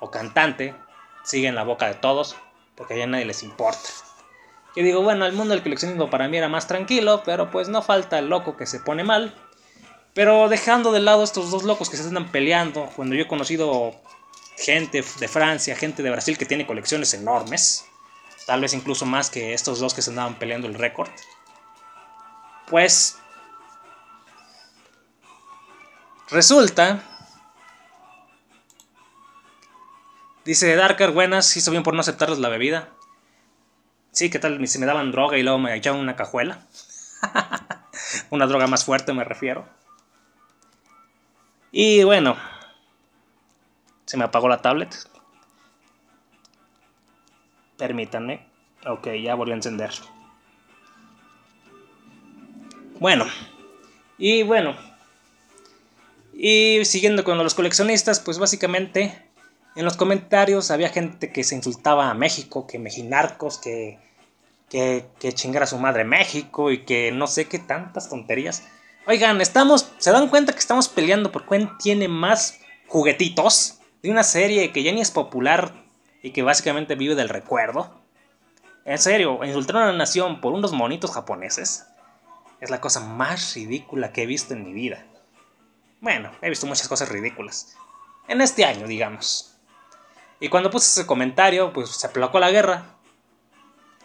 o 0.00 0.10
cantante 0.10 0.74
siga 1.24 1.48
en 1.48 1.54
la 1.54 1.64
boca 1.64 1.86
de 1.86 1.94
todos 1.94 2.36
porque 2.74 2.96
ya 2.96 3.06
nadie 3.06 3.24
les 3.24 3.42
importa. 3.42 3.88
Yo 4.76 4.84
digo, 4.84 5.02
bueno, 5.02 5.26
el 5.26 5.32
mundo 5.32 5.54
del 5.54 5.62
coleccionismo 5.62 6.08
para 6.08 6.28
mí 6.28 6.36
era 6.36 6.48
más 6.48 6.68
tranquilo, 6.68 7.22
pero 7.24 7.50
pues 7.50 7.68
no 7.68 7.82
falta 7.82 8.18
el 8.20 8.28
loco 8.28 8.56
que 8.56 8.66
se 8.66 8.78
pone 8.78 9.02
mal. 9.02 9.34
Pero 10.14 10.48
dejando 10.48 10.92
de 10.92 11.00
lado 11.00 11.24
estos 11.24 11.50
dos 11.50 11.64
locos 11.64 11.90
que 11.90 11.96
se 11.96 12.04
están 12.04 12.30
peleando, 12.30 12.88
cuando 12.94 13.16
yo 13.16 13.22
he 13.22 13.28
conocido 13.28 13.96
gente 14.56 15.04
de 15.18 15.28
Francia, 15.28 15.74
gente 15.74 16.02
de 16.04 16.10
Brasil 16.10 16.38
que 16.38 16.46
tiene 16.46 16.66
colecciones 16.66 17.12
enormes, 17.14 17.87
tal 18.46 18.60
vez 18.60 18.72
incluso 18.74 19.06
más 19.06 19.30
que 19.30 19.54
estos 19.54 19.80
dos 19.80 19.94
que 19.94 20.02
se 20.02 20.10
andaban 20.10 20.38
peleando 20.38 20.66
el 20.66 20.74
récord, 20.74 21.10
pues 22.66 23.18
resulta, 26.30 27.02
dice 30.44 30.74
Darker, 30.76 31.10
buenas, 31.10 31.56
hizo 31.56 31.70
bien 31.70 31.82
por 31.82 31.94
no 31.94 32.00
aceptarles 32.00 32.38
la 32.38 32.48
bebida. 32.48 32.90
Sí, 34.12 34.30
¿qué 34.30 34.38
tal? 34.38 34.66
Si 34.66 34.78
me 34.78 34.86
daban 34.86 35.12
droga 35.12 35.38
y 35.38 35.42
luego 35.42 35.58
me 35.58 35.74
echaban 35.76 36.00
una 36.00 36.16
cajuela. 36.16 36.66
una 38.30 38.46
droga 38.46 38.66
más 38.66 38.84
fuerte 38.84 39.12
me 39.12 39.24
refiero. 39.24 39.68
Y 41.70 42.02
bueno, 42.04 42.36
se 44.06 44.16
me 44.16 44.24
apagó 44.24 44.48
la 44.48 44.62
tablet. 44.62 44.94
Permítanme. 47.78 48.46
Ok, 48.86 49.08
ya 49.22 49.34
volví 49.34 49.52
a 49.52 49.56
encender. 49.56 49.90
Bueno. 53.00 53.24
Y 54.18 54.42
bueno. 54.42 54.76
Y 56.34 56.84
siguiendo 56.84 57.24
con 57.24 57.38
los 57.38 57.54
coleccionistas, 57.54 58.20
pues 58.20 58.38
básicamente 58.38 59.22
en 59.76 59.84
los 59.84 59.96
comentarios 59.96 60.70
había 60.70 60.90
gente 60.90 61.32
que 61.32 61.44
se 61.44 61.54
insultaba 61.54 62.10
a 62.10 62.14
México, 62.14 62.66
que 62.66 62.78
mejinarcos, 62.78 63.58
que, 63.58 63.98
que, 64.68 65.06
que 65.18 65.32
chingara 65.32 65.64
a 65.64 65.68
su 65.68 65.78
madre 65.78 66.04
México 66.04 66.70
y 66.70 66.84
que 66.84 67.12
no 67.12 67.26
sé 67.26 67.46
qué 67.46 67.58
tantas 67.58 68.10
tonterías. 68.10 68.68
Oigan, 69.06 69.40
estamos, 69.40 69.90
¿se 69.98 70.12
dan 70.12 70.28
cuenta 70.28 70.52
que 70.52 70.58
estamos 70.58 70.88
peleando 70.88 71.32
por 71.32 71.46
quién 71.46 71.70
tiene 71.78 72.08
más 72.08 72.60
juguetitos? 72.86 73.78
de 74.02 74.10
una 74.10 74.22
serie 74.22 74.72
que 74.72 74.82
ya 74.82 74.92
ni 74.92 75.00
es 75.00 75.10
popular 75.10 75.72
y 76.22 76.32
que 76.32 76.42
básicamente 76.42 76.94
vive 76.94 77.14
del 77.14 77.28
recuerdo. 77.28 78.00
En 78.84 78.98
serio, 78.98 79.44
insultar 79.44 79.76
a 79.76 79.84
una 79.84 79.92
nación 79.92 80.40
por 80.40 80.52
unos 80.52 80.72
monitos 80.72 81.12
japoneses 81.12 81.86
es 82.60 82.70
la 82.70 82.80
cosa 82.80 83.00
más 83.00 83.54
ridícula 83.54 84.12
que 84.12 84.22
he 84.22 84.26
visto 84.26 84.54
en 84.54 84.64
mi 84.64 84.72
vida. 84.72 85.04
Bueno, 86.00 86.30
he 86.42 86.48
visto 86.48 86.66
muchas 86.66 86.88
cosas 86.88 87.08
ridículas. 87.08 87.76
En 88.26 88.40
este 88.40 88.64
año, 88.64 88.86
digamos. 88.86 89.54
Y 90.40 90.48
cuando 90.48 90.70
puse 90.70 91.00
ese 91.00 91.06
comentario, 91.06 91.72
pues 91.72 91.90
se 91.90 92.06
aplacó 92.06 92.38
la 92.38 92.50
guerra. 92.50 92.94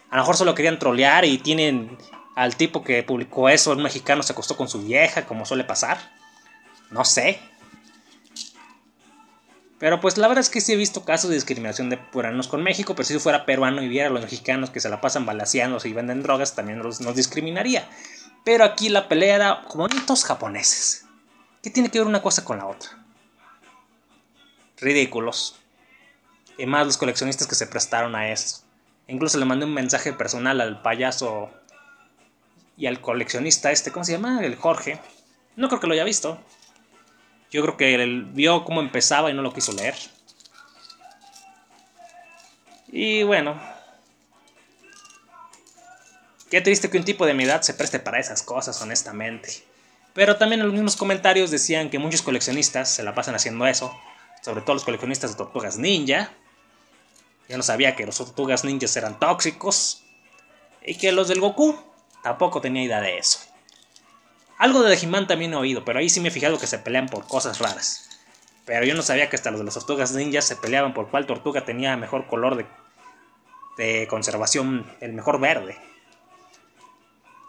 A 0.10 0.18
lo 0.18 0.22
mejor 0.24 0.36
solo 0.36 0.56
querían 0.56 0.80
trolear 0.80 1.26
y 1.26 1.38
tienen 1.38 1.98
al 2.36 2.56
tipo 2.56 2.84
que 2.84 3.04
publicó 3.04 3.50
eso, 3.50 3.72
un 3.72 3.84
mexicano 3.84 4.24
se 4.24 4.34
acostó 4.34 4.58
con 4.58 4.68
su 4.68 4.82
vieja, 4.82 5.26
como 5.26 5.46
suele 5.46 5.64
pasar. 5.64 5.98
No 6.90 7.06
sé. 7.06 7.40
Pero 9.84 10.00
pues 10.00 10.18
la 10.18 10.30
verdad 10.30 10.40
es 10.40 10.50
que 10.50 10.62
sí 10.62 10.72
he 10.72 10.78
visto 10.78 11.04
casos 11.04 11.30
de 11.30 11.36
discriminación 11.36 11.90
de 11.90 11.98
peruanos 11.98 12.48
con 12.48 12.64
México, 12.64 12.96
pero 12.96 13.06
si 13.06 13.20
fuera 13.20 13.46
peruano 13.46 13.84
y 13.84 13.90
viera 13.90 14.08
a 14.08 14.12
los 14.12 14.22
mexicanos 14.22 14.70
que 14.70 14.80
se 14.80 14.88
la 14.88 15.02
pasan 15.02 15.26
balaseándose 15.26 15.90
y 15.90 15.94
venden 15.94 16.24
drogas, 16.24 16.56
también 16.56 16.80
nos, 16.80 17.02
nos 17.02 17.18
discriminaría. 17.18 17.86
Pero 18.46 18.64
aquí 18.64 18.88
la 18.88 19.10
pelea 19.10 19.36
era 19.36 19.66
como 19.68 19.90
japoneses. 20.26 21.04
¿Qué 21.62 21.70
tiene 21.70 21.92
que 21.92 22.00
ver 22.00 22.08
una 22.08 22.22
cosa 22.22 22.46
con 22.46 22.60
la 22.60 22.68
otra? 22.68 22.92
Ridículos. 24.78 25.60
Y 26.58 26.66
más 26.66 26.86
los 26.86 26.96
coleccionistas 26.96 27.46
que 27.46 27.56
se 27.56 27.68
prestaron 27.68 28.16
a 28.16 28.32
eso. 28.32 28.62
Incluso 29.10 29.38
le 29.38 29.44
mandé 29.44 29.66
un 29.66 29.74
mensaje 29.74 30.14
personal 30.14 30.62
al 30.62 30.82
payaso 30.82 31.52
y 32.78 32.86
al 32.86 33.02
coleccionista 33.02 33.70
este, 33.70 33.92
¿cómo 33.92 34.06
se 34.06 34.14
llama? 34.14 34.46
El 34.46 34.56
Jorge. 34.56 35.02
No 35.58 35.68
creo 35.68 35.82
que 35.82 35.88
lo 35.88 35.94
haya 35.94 36.06
visto. 36.06 36.40
Yo 37.54 37.62
creo 37.62 37.78
que 37.78 37.94
él 37.94 38.26
vio 38.26 38.66
cómo 38.66 38.82
empezaba 38.82 39.30
y 39.30 39.36
no 39.36 39.44
lo 39.44 39.54
quiso 39.54 39.74
leer. 39.74 39.96
Y 42.92 43.22
bueno. 43.22 43.62
Qué 46.50 46.62
triste 46.62 46.90
que 46.90 46.98
un 46.98 47.06
tipo 47.06 47.28
de 47.28 47.36
mi 47.36 47.44
edad 47.44 47.62
se 47.62 47.76
preste 47.76 48.00
para 48.00 48.20
esas 48.20 48.42
cosas, 48.42 48.82
honestamente. 48.82 49.64
Pero 50.14 50.38
también 50.38 50.62
en 50.62 50.68
los 50.68 50.74
mismos 50.74 50.96
comentarios 50.96 51.52
decían 51.52 51.92
que 51.92 52.00
muchos 52.00 52.24
coleccionistas 52.24 52.90
se 52.90 53.04
la 53.04 53.14
pasan 53.14 53.36
haciendo 53.36 53.68
eso. 53.68 53.96
Sobre 54.42 54.62
todo 54.62 54.74
los 54.74 54.84
coleccionistas 54.84 55.32
de 55.32 55.38
tortugas 55.38 55.78
ninja. 55.78 56.32
Yo 57.48 57.58
no 57.58 57.64
sabía 57.64 57.96
que 57.96 58.08
los 58.08 58.18
tortugas 58.18 58.64
ninjas 58.64 58.98
eran 58.98 59.20
tóxicos. 59.20 60.02
Y 60.84 60.96
que 60.96 61.12
los 61.12 61.28
del 61.28 61.40
Goku 61.40 61.80
tampoco 62.24 62.62
tenía 62.62 62.82
idea 62.82 63.00
de 63.00 63.20
eso. 63.20 63.53
Algo 64.58 64.84
de 64.84 64.96
he 64.96 65.26
también 65.26 65.54
he 65.54 65.56
oído, 65.56 65.84
pero 65.84 66.00
ahí 66.00 66.10
sí 66.10 66.20
me 66.20 66.30
he 66.30 66.32
fijado 66.32 66.60
que 66.60 66.68
se 66.68 66.80
pelean 66.80 67.08
por 67.08 67.28
cosas 67.28 67.60
raras. 67.60 68.10
Pero 68.66 68.86
yo 68.86 68.96
no 68.96 69.02
sabía 69.02 69.30
que 69.30 69.36
hasta 69.36 69.52
los 69.52 69.60
de 69.60 69.66
las 69.66 69.74
tortugas 69.74 70.14
ninjas 70.14 70.46
se 70.46 70.56
peleaban 70.56 70.94
por 70.94 71.10
cuál 71.10 71.26
tortuga 71.26 71.66
tenía 71.66 71.98
mejor 71.98 72.28
color 72.28 72.56
de, 72.56 72.66
de 73.78 74.08
conservación, 74.08 74.86
el 75.02 75.14
mejor 75.14 75.40
verde. 75.40 75.78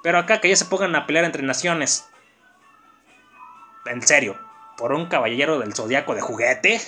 Pero 0.03 0.19
acá 0.19 0.41
que 0.41 0.49
ya 0.49 0.57
se 0.57 0.65
pongan 0.65 0.97
a 0.97 1.07
pelear 1.07 1.25
entre 1.25 1.43
naciones. 1.43 2.09
En 3.87 4.03
serio, 4.03 4.39
por 4.77 4.93
un 4.93 5.07
caballero 5.07 5.59
del 5.59 5.75
zodiaco 5.75 6.15
de 6.15 6.21
juguete. 6.21 6.81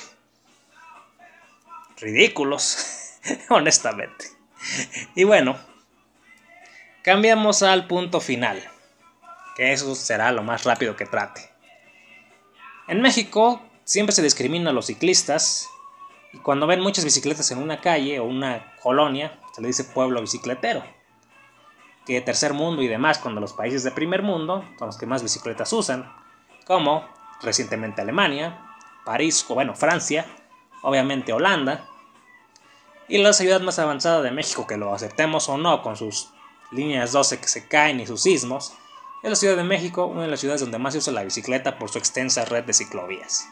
Ridículos, 1.98 3.18
honestamente. 3.48 4.26
Y 5.14 5.24
bueno, 5.24 5.56
cambiamos 7.02 7.62
al 7.62 7.86
punto 7.86 8.20
final 8.20 8.75
que 9.56 9.72
eso 9.72 9.94
será 9.94 10.30
lo 10.32 10.42
más 10.42 10.64
rápido 10.64 10.94
que 10.94 11.06
trate. 11.06 11.50
En 12.86 13.00
México 13.00 13.62
siempre 13.84 14.14
se 14.14 14.22
discrimina 14.22 14.70
a 14.70 14.72
los 14.72 14.86
ciclistas 14.86 15.68
y 16.32 16.38
cuando 16.38 16.66
ven 16.66 16.80
muchas 16.80 17.04
bicicletas 17.04 17.50
en 17.50 17.58
una 17.58 17.80
calle 17.80 18.20
o 18.20 18.24
una 18.24 18.76
colonia, 18.82 19.40
se 19.54 19.62
le 19.62 19.68
dice 19.68 19.84
pueblo 19.84 20.20
bicicletero. 20.20 20.84
Que 22.04 22.20
tercer 22.20 22.52
mundo 22.52 22.82
y 22.82 22.86
demás, 22.86 23.18
cuando 23.18 23.40
los 23.40 23.54
países 23.54 23.82
de 23.82 23.90
primer 23.90 24.22
mundo 24.22 24.62
son 24.78 24.88
los 24.88 24.98
que 24.98 25.06
más 25.06 25.22
bicicletas 25.22 25.72
usan, 25.72 26.12
como 26.66 27.08
recientemente 27.40 28.02
Alemania, 28.02 28.60
París, 29.04 29.44
o 29.48 29.54
bueno, 29.54 29.74
Francia, 29.74 30.26
obviamente 30.82 31.32
Holanda, 31.32 31.88
y 33.08 33.18
la 33.18 33.32
ciudad 33.32 33.60
más 33.60 33.78
avanzada 33.78 34.20
de 34.20 34.30
México, 34.30 34.66
que 34.66 34.76
lo 34.76 34.92
aceptemos 34.94 35.48
o 35.48 35.56
no, 35.56 35.82
con 35.82 35.96
sus 35.96 36.30
líneas 36.70 37.12
12 37.12 37.40
que 37.40 37.48
se 37.48 37.66
caen 37.66 38.00
y 38.00 38.06
sus 38.06 38.22
sismos, 38.22 38.74
es 39.26 39.30
la 39.30 39.36
Ciudad 39.36 39.56
de 39.56 39.64
México, 39.64 40.06
una 40.06 40.22
de 40.22 40.28
las 40.28 40.38
ciudades 40.38 40.60
donde 40.60 40.78
más 40.78 40.94
se 40.94 40.98
usa 40.98 41.12
la 41.12 41.24
bicicleta 41.24 41.78
por 41.78 41.90
su 41.90 41.98
extensa 41.98 42.44
red 42.44 42.62
de 42.62 42.72
ciclovías. 42.72 43.48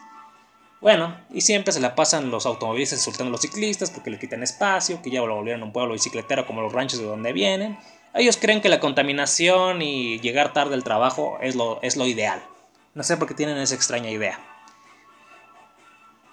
Bueno, 0.79 1.19
y 1.29 1.41
siempre 1.41 1.73
se 1.73 1.81
la 1.81 1.95
pasan 1.95 2.31
los 2.31 2.45
automovilistas 2.45 2.99
insultando 2.99 3.29
a 3.29 3.31
los 3.33 3.41
ciclistas 3.41 3.91
porque 3.91 4.09
le 4.09 4.17
quitan 4.17 4.41
espacio, 4.41 5.01
que 5.01 5.09
ya 5.09 5.19
lo 5.21 5.35
volvieron 5.35 5.63
un 5.63 5.73
pueblo 5.73 5.91
bicicletero 5.91 6.47
como 6.47 6.61
los 6.61 6.71
ranchos 6.71 6.99
de 6.99 7.05
donde 7.05 7.33
vienen. 7.33 7.77
Ellos 8.13 8.37
creen 8.37 8.61
que 8.61 8.69
la 8.69 8.79
contaminación 8.79 9.81
y 9.81 10.19
llegar 10.21 10.53
tarde 10.53 10.75
al 10.75 10.85
trabajo 10.85 11.39
es 11.41 11.55
lo, 11.55 11.81
es 11.81 11.97
lo 11.97 12.07
ideal. 12.07 12.41
No 12.93 13.03
sé 13.03 13.17
por 13.17 13.27
qué 13.27 13.33
tienen 13.33 13.57
esa 13.57 13.75
extraña 13.75 14.09
idea. 14.09 14.39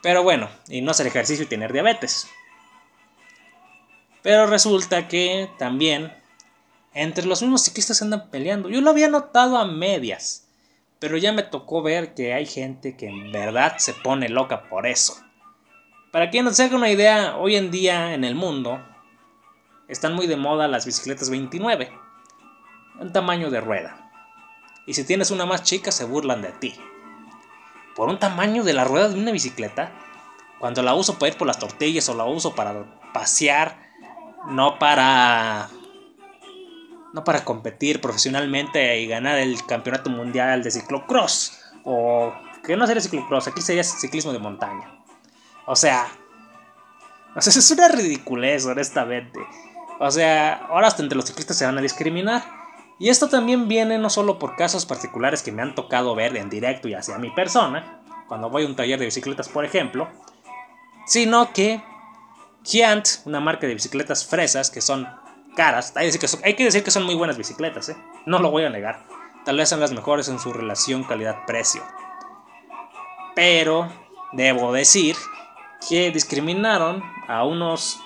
Pero 0.03 0.23
bueno, 0.23 0.51
y 0.69 0.83
no 0.83 0.93
hacer 0.93 1.09
ejercicio 1.09 1.45
y 1.45 1.49
tener 1.49 1.73
diabetes. 1.73 2.29
Pero 4.23 4.47
resulta 4.47 5.09
que 5.09 5.51
también 5.59 6.13
entre 6.95 7.27
los 7.27 7.43
mismos 7.43 7.63
ciclistas 7.63 8.03
andan 8.03 8.29
peleando. 8.31 8.69
Yo 8.69 8.81
lo 8.81 8.91
había 8.91 9.09
notado 9.09 9.57
a 9.57 9.67
medias. 9.67 10.49
Pero 10.99 11.17
ya 11.17 11.33
me 11.33 11.43
tocó 11.43 11.83
ver 11.83 12.15
que 12.15 12.33
hay 12.33 12.47
gente 12.47 12.97
que 12.97 13.09
en 13.09 13.33
verdad 13.33 13.79
se 13.79 13.93
pone 13.93 14.29
loca 14.29 14.69
por 14.69 14.87
eso. 14.87 15.21
Para 16.13 16.31
quien 16.31 16.45
no 16.45 16.53
se 16.53 16.65
haga 16.65 16.77
una 16.77 16.91
idea, 16.91 17.37
hoy 17.39 17.57
en 17.57 17.71
día 17.71 18.15
en 18.15 18.23
el 18.23 18.35
mundo 18.35 18.81
están 19.89 20.15
muy 20.15 20.27
de 20.27 20.37
moda 20.37 20.69
las 20.69 20.87
bicicletas 20.87 21.29
29. 21.29 21.91
Un 23.01 23.13
tamaño 23.13 23.51
de 23.51 23.61
rueda. 23.61 24.11
Y 24.87 24.95
si 24.95 25.05
tienes 25.05 25.31
una 25.31 25.47
más 25.47 25.63
chica 25.63 25.91
se 25.91 26.05
burlan 26.05 26.43
de 26.43 26.53
ti. 26.53 26.75
Por 27.97 28.09
un 28.09 28.19
tamaño 28.19 28.63
de 28.63 28.75
la 28.75 28.85
rueda 28.85 29.09
de 29.09 29.19
una 29.19 29.33
bicicleta, 29.33 29.93
cuando 30.59 30.83
la 30.83 30.95
uso 30.95 31.19
para 31.19 31.33
ir 31.33 31.39
por 31.39 31.47
las 31.47 31.59
tortillas 31.59 32.09
o 32.09 32.15
la 32.15 32.25
uso 32.25 32.55
para 32.55 32.85
pasear, 33.13 33.91
no 34.47 34.79
para 34.79 35.69
no 37.13 37.25
para 37.25 37.45
competir 37.45 38.01
profesionalmente 38.01 39.01
y 39.01 39.07
ganar 39.07 39.39
el 39.39 39.65
campeonato 39.67 40.11
mundial 40.11 40.63
de 40.63 40.71
ciclocross. 40.71 41.59
O 41.85 42.33
que 42.65 42.77
no 42.77 42.87
sería 42.87 43.03
ciclocross, 43.03 43.49
aquí 43.49 43.61
sería 43.61 43.85
ciclismo 43.85 44.33
de 44.33 44.39
montaña. 44.39 45.03
O 45.67 45.77
sea, 45.77 46.07
o 47.35 47.41
sea, 47.41 47.51
es 47.59 47.71
una 47.71 47.89
ridiculez, 47.89 48.67
honestamente. 48.67 49.41
O 49.99 50.11
sea, 50.11 50.67
ahora 50.69 50.89
hasta 50.89 51.03
entre 51.03 51.17
los 51.17 51.27
ciclistas 51.27 51.57
se 51.57 51.67
van 51.67 51.79
a 51.79 51.83
discriminar. 51.83 52.43
Y 52.99 53.09
esto 53.09 53.29
también 53.29 53.69
viene 53.69 53.99
no 53.99 54.11
solo 54.11 54.39
por 54.39 54.57
casos 54.57 54.87
particulares 54.87 55.43
que 55.43 55.53
me 55.53 55.63
han 55.63 55.75
tocado 55.75 56.15
ver 56.15 56.37
en 56.37 56.51
directo 56.51 56.89
y 56.89 56.95
hacia 56.95 57.19
mi 57.19 57.31
persona, 57.31 58.01
cuando 58.29 58.49
voy 58.49 58.65
a 58.65 58.67
un 58.67 58.77
taller 58.77 58.99
de 58.99 59.07
bicicletas, 59.07 59.49
por 59.49 59.65
ejemplo, 59.65 60.09
sino 61.07 61.53
que 61.53 61.83
Giant, 62.65 63.09
una 63.25 63.41
marca 63.41 63.67
de 63.67 63.75
bicicletas 63.75 64.25
fresas 64.25 64.71
que 64.71 64.81
son 64.81 65.09
caras. 65.55 65.93
Hay, 65.97 66.11
que 66.55 66.65
decir 66.65 66.85
que 66.85 66.91
son 66.91 67.05
muy 67.05 67.15
buenas 67.15 67.37
bicicletas, 67.37 67.89
¿eh? 67.91 67.97
no 68.27 68.39
lo 68.39 68.51
voy 68.51 68.65
a 68.65 68.71
negar. 68.71 69.03
Tal 69.45 69.57
vez 69.57 69.69
son 69.69 69.81
las 69.81 69.93
mejores 69.93 70.29
en 70.29 70.39
su 70.39 70.53
relación 70.53 71.05
calidad-precio. 71.05 71.83
Pero 73.35 73.93
debo 74.33 74.73
decir 74.73 75.17
que 75.89 76.11
discriminaron 76.11 77.03
a 77.29 77.45
unos... 77.45 78.01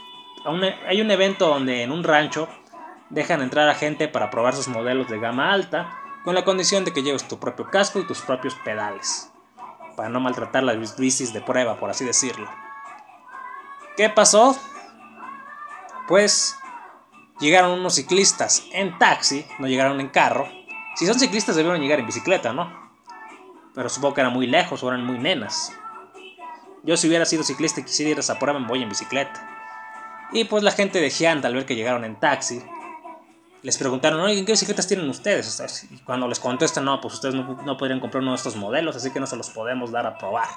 hay 0.87 1.01
un 1.01 1.11
evento 1.11 1.49
donde 1.49 1.83
en 1.83 1.93
un 1.93 2.05
rancho 2.05 2.49
dejan 3.11 3.43
entrar 3.43 3.69
a 3.69 3.75
gente 3.75 4.09
para 4.09 4.31
probar 4.31 4.55
sus 4.55 4.69
modelos 4.69 5.09
de 5.09 5.19
gama 5.19 5.53
alta 5.53 5.99
con 6.25 6.35
la 6.35 6.45
condición 6.45 6.85
de 6.85 6.93
que 6.93 7.03
lleves 7.03 7.29
tu 7.29 7.39
propio 7.39 7.71
casco 7.71 8.01
y 8.01 8.07
tus 8.07 8.21
propios 8.21 8.57
pedales, 8.65 9.31
para 9.97 10.09
no 10.09 10.19
maltratar 10.19 10.65
las 10.65 10.97
bicis 10.97 11.33
de 11.33 11.41
prueba, 11.41 11.79
por 11.79 11.89
así 11.89 12.05
decirlo. 12.05 12.51
¿Qué 13.97 14.11
pasó? 14.11 14.59
Pues 16.09 16.57
llegaron 17.41 17.79
unos 17.79 17.95
ciclistas 17.95 18.65
en 18.73 18.99
taxi, 18.99 19.47
no 19.59 19.67
llegaron 19.67 20.01
en 20.01 20.09
carro. 20.09 20.49
Si 20.97 21.07
son 21.07 21.19
ciclistas 21.19 21.57
debieron 21.57 21.81
llegar 21.81 22.01
en 22.01 22.07
bicicleta, 22.07 22.53
¿no? 22.53 22.91
Pero 23.75 23.89
supongo 23.89 24.15
que 24.15 24.21
eran 24.23 24.33
muy 24.33 24.47
lejos 24.47 24.83
o 24.83 24.89
eran 24.89 25.05
muy 25.05 25.19
nenas. 25.19 25.73
Yo 26.83 26.97
si 26.97 27.09
hubiera 27.09 27.27
sido 27.27 27.43
ciclista 27.43 27.81
y 27.81 27.85
quisiera 27.85 28.13
ir 28.13 28.17
a 28.17 28.21
esa 28.21 28.39
prueba 28.39 28.59
me 28.59 28.67
voy 28.67 28.83
en 28.83 28.89
bicicleta. 28.89 29.57
Y 30.33 30.45
pues 30.45 30.63
la 30.63 30.71
gente 30.71 31.01
de 31.01 31.11
Giant 31.11 31.45
al 31.45 31.55
ver 31.55 31.67
que 31.67 31.75
llegaron 31.75 32.05
en 32.05 32.19
taxi, 32.19 32.63
les 33.63 33.77
preguntaron, 33.79 34.21
oye, 34.21 34.45
¿qué 34.45 34.53
bicicletas 34.53 34.87
tienen 34.87 35.09
ustedes? 35.09 35.87
Y 35.91 35.99
cuando 35.99 36.29
les 36.29 36.39
contestan, 36.39 36.85
no, 36.85 37.01
pues 37.01 37.15
ustedes 37.15 37.35
no, 37.35 37.77
podrían 37.77 38.01
comprar 38.01 38.23
uno 38.23 38.33
de 38.33 38.37
estos 38.37 38.57
modelos, 38.57 38.97
así 38.97 39.11
que 39.11 39.21
no 39.21 39.27
se 39.27 39.37
los 39.37 39.51
podemos 39.51 39.91
dar 39.91 40.07
a 40.07 40.19
probar. 40.19 40.49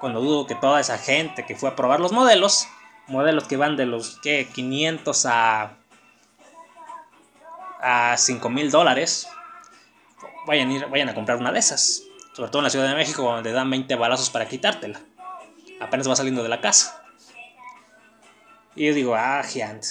Cuando 0.00 0.20
dudo 0.20 0.46
que 0.46 0.54
toda 0.54 0.80
esa 0.80 0.98
gente 0.98 1.46
que 1.46 1.54
fue 1.54 1.68
a 1.68 1.76
probar 1.76 2.00
los 2.00 2.12
modelos, 2.12 2.66
modelos 3.06 3.44
que 3.44 3.56
van 3.56 3.76
de 3.76 3.86
los 3.86 4.18
¿qué? 4.20 4.48
500 4.52 5.26
a, 5.26 5.79
a 7.82 8.16
5 8.16 8.48
mil 8.50 8.70
dólares, 8.70 9.28
vayan, 10.46 10.90
vayan 10.90 11.08
a 11.08 11.14
comprar 11.14 11.38
una 11.38 11.52
de 11.52 11.58
esas. 11.58 12.02
Sobre 12.32 12.50
todo 12.50 12.60
en 12.60 12.64
la 12.64 12.70
Ciudad 12.70 12.88
de 12.88 12.94
México, 12.94 13.22
donde 13.22 13.52
dan 13.52 13.68
20 13.70 13.94
balazos 13.96 14.30
para 14.30 14.46
quitártela. 14.46 15.00
Apenas 15.80 16.08
va 16.08 16.16
saliendo 16.16 16.42
de 16.42 16.48
la 16.48 16.60
casa. 16.60 17.02
Y 18.76 18.86
yo 18.86 18.94
digo, 18.94 19.14
ah, 19.16 19.42
Giant, 19.42 19.84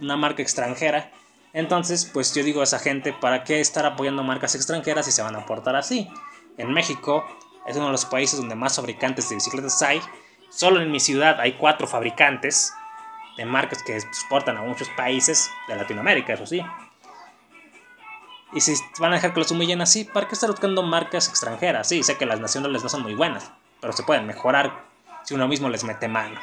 una 0.00 0.16
marca 0.16 0.42
extranjera 0.42 1.10
entonces, 1.52 2.04
pues 2.04 2.34
yo 2.34 2.44
digo 2.44 2.60
a 2.60 2.64
esa 2.64 2.78
gente, 2.78 3.12
¿para 3.12 3.42
qué 3.42 3.60
estar 3.60 3.84
apoyando 3.84 4.22
marcas 4.22 4.54
extranjeras 4.54 5.06
si 5.06 5.12
se 5.12 5.22
van 5.22 5.34
a 5.34 5.46
portar 5.46 5.74
así? 5.74 6.08
En 6.58 6.72
México 6.72 7.26
es 7.66 7.76
uno 7.76 7.86
de 7.86 7.92
los 7.92 8.04
países 8.04 8.38
donde 8.38 8.54
más 8.54 8.76
fabricantes 8.76 9.28
de 9.28 9.34
bicicletas 9.34 9.82
hay. 9.82 10.00
Solo 10.50 10.80
en 10.80 10.90
mi 10.90 11.00
ciudad 11.00 11.40
hay 11.40 11.54
cuatro 11.54 11.86
fabricantes 11.86 12.72
de 13.36 13.44
marcas 13.44 13.82
que 13.82 13.96
exportan 13.96 14.58
a 14.58 14.62
muchos 14.62 14.88
países 14.90 15.50
de 15.66 15.76
Latinoamérica, 15.76 16.34
eso 16.34 16.46
sí. 16.46 16.62
Y 18.52 18.60
si 18.60 18.74
van 18.98 19.12
a 19.12 19.16
dejar 19.16 19.32
que 19.32 19.40
los 19.40 19.50
humillen 19.50 19.80
así, 19.80 20.04
¿para 20.04 20.26
qué 20.26 20.34
estar 20.34 20.50
buscando 20.50 20.82
marcas 20.82 21.28
extranjeras? 21.28 21.88
Sí, 21.88 22.02
sé 22.02 22.16
que 22.16 22.26
las 22.26 22.40
nacionales 22.40 22.82
no 22.82 22.88
son 22.88 23.02
muy 23.02 23.14
buenas, 23.14 23.50
pero 23.80 23.92
se 23.92 24.02
pueden 24.02 24.26
mejorar 24.26 24.84
si 25.24 25.34
uno 25.34 25.46
mismo 25.46 25.68
les 25.68 25.84
mete 25.84 26.08
mano. 26.08 26.40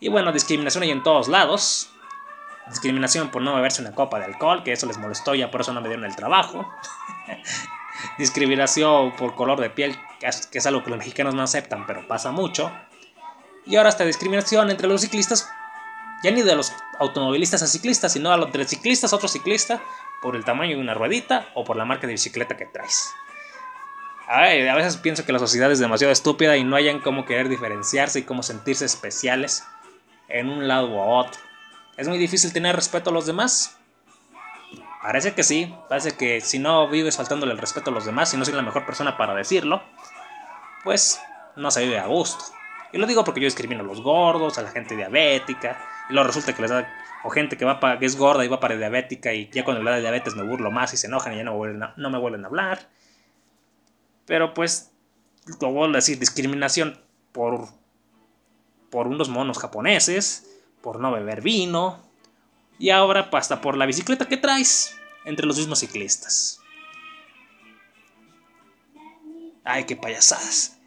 Y 0.00 0.08
bueno, 0.08 0.32
discriminación 0.32 0.84
hay 0.84 0.90
en 0.90 1.02
todos 1.02 1.28
lados 1.28 1.90
discriminación 2.68 3.30
por 3.30 3.42
no 3.42 3.54
beberse 3.54 3.80
una 3.80 3.94
copa 3.94 4.18
de 4.18 4.26
alcohol, 4.26 4.62
que 4.62 4.72
eso 4.72 4.86
les 4.86 4.98
molestó 4.98 5.34
ya 5.34 5.50
por 5.50 5.60
eso 5.60 5.72
no 5.72 5.80
me 5.80 5.88
dieron 5.88 6.04
el 6.04 6.16
trabajo. 6.16 6.68
discriminación 8.18 9.12
por 9.16 9.34
color 9.34 9.60
de 9.60 9.70
piel, 9.70 9.96
que 10.20 10.26
es, 10.26 10.66
algo 10.66 10.82
que 10.82 10.90
los 10.90 10.98
mexicanos 10.98 11.34
no 11.34 11.42
aceptan, 11.42 11.86
pero 11.86 12.06
pasa 12.06 12.30
mucho. 12.30 12.70
Y 13.64 13.76
ahora 13.76 13.88
esta 13.88 14.04
discriminación 14.04 14.70
entre 14.70 14.88
los 14.88 15.00
ciclistas, 15.00 15.50
ya 16.22 16.30
ni 16.30 16.42
de 16.42 16.54
los 16.54 16.72
automovilistas 16.98 17.62
a 17.62 17.66
ciclistas, 17.66 18.12
sino 18.12 18.30
a 18.32 18.36
los 18.36 18.52
de 18.52 18.64
ciclistas 18.66 19.12
a 19.12 19.16
otro 19.16 19.28
ciclista, 19.28 19.80
por 20.26 20.34
el 20.34 20.44
tamaño 20.44 20.74
de 20.74 20.82
una 20.82 20.92
ruedita 20.92 21.46
o 21.54 21.62
por 21.62 21.76
la 21.76 21.84
marca 21.84 22.08
de 22.08 22.14
bicicleta 22.14 22.56
que 22.56 22.66
traes. 22.66 23.14
a 24.28 24.40
veces 24.74 24.96
pienso 24.96 25.24
que 25.24 25.30
la 25.30 25.38
sociedad 25.38 25.70
es 25.70 25.78
demasiado 25.78 26.12
estúpida 26.12 26.56
y 26.56 26.64
no 26.64 26.74
hayan 26.74 26.98
cómo 26.98 27.24
querer 27.24 27.48
diferenciarse 27.48 28.18
y 28.18 28.22
cómo 28.24 28.42
sentirse 28.42 28.84
especiales 28.84 29.64
en 30.26 30.48
un 30.48 30.66
lado 30.66 30.88
u 30.88 30.98
otro. 30.98 31.40
¿Es 31.96 32.08
muy 32.08 32.18
difícil 32.18 32.52
tener 32.52 32.74
respeto 32.74 33.10
a 33.10 33.12
los 33.12 33.24
demás? 33.26 33.78
Parece 35.00 35.32
que 35.32 35.44
sí, 35.44 35.72
parece 35.88 36.16
que 36.16 36.40
si 36.40 36.58
no 36.58 36.88
vives 36.88 37.16
faltándole 37.16 37.52
el 37.52 37.58
respeto 37.58 37.90
a 37.90 37.94
los 37.94 38.04
demás, 38.04 38.28
si 38.28 38.36
no 38.36 38.44
soy 38.44 38.54
la 38.54 38.62
mejor 38.62 38.84
persona 38.84 39.16
para 39.16 39.32
decirlo, 39.32 39.80
pues 40.82 41.20
no 41.54 41.70
se 41.70 41.84
vive 41.84 42.00
a 42.00 42.06
gusto. 42.06 42.46
Y 42.92 42.98
lo 42.98 43.06
digo 43.06 43.22
porque 43.22 43.40
yo 43.40 43.44
discrimino 43.44 43.84
a 43.84 43.86
los 43.86 44.02
gordos, 44.02 44.58
a 44.58 44.62
la 44.62 44.70
gente 44.72 44.96
diabética, 44.96 45.78
y 46.10 46.14
luego 46.14 46.26
resulta 46.26 46.52
que 46.52 46.62
les 46.62 46.72
da, 46.72 46.92
o 47.26 47.30
gente 47.30 47.56
que, 47.56 47.64
va 47.64 47.80
para, 47.80 47.98
que 47.98 48.06
es 48.06 48.16
gorda 48.16 48.44
y 48.44 48.48
va 48.48 48.60
para 48.60 48.76
diabética, 48.76 49.34
y 49.34 49.50
ya 49.50 49.64
cuando 49.64 49.82
le 49.82 49.90
da 49.90 49.98
diabetes 49.98 50.36
me 50.36 50.44
burlo 50.44 50.70
más 50.70 50.94
y 50.94 50.96
se 50.96 51.08
enojan 51.08 51.32
y 51.32 51.38
ya 51.38 51.42
no, 51.42 51.54
me 51.56 52.18
vuelven 52.18 52.44
a 52.44 52.46
hablar. 52.46 52.88
Pero 54.26 54.54
pues, 54.54 54.92
lo 55.60 55.72
vuelvo 55.72 55.94
a 55.94 55.96
decir, 55.96 56.20
discriminación 56.20 57.00
por, 57.32 57.66
por 58.90 59.08
unos 59.08 59.28
monos 59.28 59.58
japoneses, 59.58 60.48
por 60.82 61.00
no 61.00 61.10
beber 61.10 61.40
vino 61.42 62.00
y 62.78 62.90
ahora 62.90 63.28
pasta 63.28 63.60
por 63.60 63.76
la 63.76 63.86
bicicleta 63.86 64.28
que 64.28 64.36
traes 64.36 64.96
entre 65.24 65.46
los 65.46 65.56
mismos 65.56 65.80
ciclistas. 65.80 66.60
Ay, 69.64 69.82
qué 69.82 69.96
payasadas. 69.96 70.78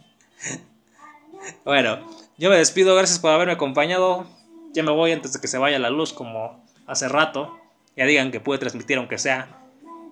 bueno, 1.66 2.08
yo 2.38 2.48
me 2.48 2.56
despido, 2.56 2.96
gracias 2.96 3.18
por 3.18 3.32
haberme 3.32 3.52
acompañado. 3.52 4.37
Ya 4.74 4.82
me 4.82 4.92
voy 4.92 5.12
antes 5.12 5.32
de 5.32 5.40
que 5.40 5.48
se 5.48 5.58
vaya 5.58 5.78
la 5.78 5.90
luz 5.90 6.12
como 6.12 6.64
hace 6.86 7.08
rato. 7.08 7.58
Ya 7.96 8.04
digan 8.04 8.30
que 8.30 8.40
pude 8.40 8.58
transmitir 8.58 8.98
aunque 8.98 9.18
sea 9.18 9.60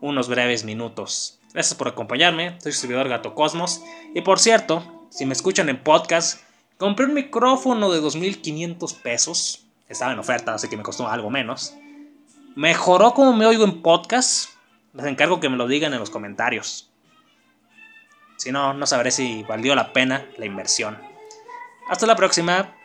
unos 0.00 0.28
breves 0.28 0.64
minutos. 0.64 1.38
Gracias 1.52 1.74
por 1.74 1.88
acompañarme, 1.88 2.58
soy 2.60 2.72
su 2.72 2.80
servidor 2.80 3.08
Gato 3.08 3.34
Cosmos. 3.34 3.82
Y 4.14 4.20
por 4.20 4.38
cierto, 4.38 5.06
si 5.10 5.24
me 5.24 5.32
escuchan 5.32 5.68
en 5.68 5.82
podcast, 5.82 6.40
Compré 6.78 7.06
un 7.06 7.14
micrófono 7.14 7.90
de 7.90 8.02
2.500 8.02 9.00
pesos. 9.00 9.64
Estaba 9.88 10.12
en 10.12 10.18
oferta, 10.18 10.52
así 10.52 10.68
que 10.68 10.76
me 10.76 10.82
costó 10.82 11.08
algo 11.08 11.30
menos. 11.30 11.74
¿Mejoró 12.54 13.14
como 13.14 13.32
me 13.32 13.46
oigo 13.46 13.64
en 13.64 13.80
podcast? 13.80 14.50
Les 14.92 15.06
encargo 15.06 15.40
que 15.40 15.48
me 15.48 15.56
lo 15.56 15.68
digan 15.68 15.94
en 15.94 16.00
los 16.00 16.10
comentarios. 16.10 16.90
Si 18.36 18.52
no, 18.52 18.74
no 18.74 18.86
sabré 18.86 19.10
si 19.10 19.42
valió 19.44 19.74
la 19.74 19.94
pena 19.94 20.26
la 20.36 20.44
inversión. 20.44 20.98
Hasta 21.88 22.06
la 22.06 22.14
próxima. 22.14 22.75